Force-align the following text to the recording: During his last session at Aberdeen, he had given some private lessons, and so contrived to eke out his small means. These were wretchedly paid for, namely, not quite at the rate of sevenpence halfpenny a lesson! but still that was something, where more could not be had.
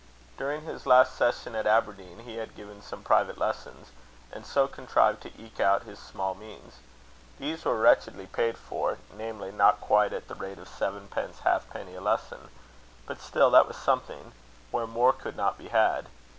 During 0.35 0.63
his 0.63 0.87
last 0.87 1.15
session 1.15 1.53
at 1.53 1.67
Aberdeen, 1.67 2.21
he 2.25 2.37
had 2.37 2.55
given 2.55 2.81
some 2.81 3.03
private 3.03 3.37
lessons, 3.37 3.91
and 4.31 4.47
so 4.47 4.67
contrived 4.67 5.21
to 5.21 5.31
eke 5.39 5.59
out 5.59 5.83
his 5.83 5.99
small 5.99 6.33
means. 6.33 6.79
These 7.37 7.65
were 7.65 7.79
wretchedly 7.79 8.25
paid 8.25 8.57
for, 8.57 8.97
namely, 9.15 9.51
not 9.51 9.79
quite 9.79 10.11
at 10.11 10.27
the 10.27 10.33
rate 10.33 10.57
of 10.57 10.67
sevenpence 10.67 11.41
halfpenny 11.41 11.93
a 11.93 12.01
lesson! 12.01 12.49
but 13.05 13.21
still 13.21 13.51
that 13.51 13.67
was 13.67 13.77
something, 13.77 14.31
where 14.71 14.87
more 14.87 15.13
could 15.13 15.35
not 15.35 15.55
be 15.59 15.67
had. 15.67 16.07